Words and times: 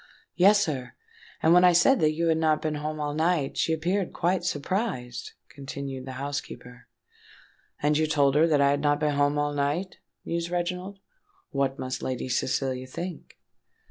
"Yes, 0.35 0.59
sir; 0.59 0.93
and 1.43 1.53
when 1.53 1.63
I 1.63 1.73
said 1.73 1.99
that 1.99 2.13
you 2.13 2.27
had 2.29 2.39
not 2.39 2.59
been 2.59 2.73
home 2.73 2.99
all 2.99 3.13
night, 3.13 3.55
she 3.55 3.71
appeared 3.71 4.13
quite 4.13 4.43
surprised," 4.43 5.33
continued 5.47 6.07
the 6.07 6.13
housekeeper. 6.13 6.87
"And 7.83 7.95
you 7.95 8.07
told 8.07 8.33
her 8.33 8.47
that 8.47 8.59
I 8.61 8.71
had 8.71 8.81
not 8.81 8.99
been 8.99 9.13
home 9.13 9.37
all 9.37 9.53
night?" 9.53 9.97
mused 10.25 10.49
Reginald. 10.49 10.97
"What 11.51 11.77
must 11.77 12.01
Lady 12.01 12.29
Cecilia 12.29 12.87
think?" 12.87 13.37